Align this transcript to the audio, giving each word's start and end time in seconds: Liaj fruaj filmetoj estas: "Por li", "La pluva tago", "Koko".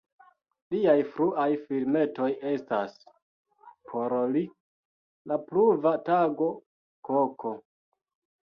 Liaj 0.75 0.95
fruaj 1.09 1.45
filmetoj 1.65 2.29
estas: 2.53 2.95
"Por 3.91 4.17
li", 4.33 4.43
"La 5.33 5.39
pluva 5.51 5.95
tago", 6.09 6.49
"Koko". 7.11 7.55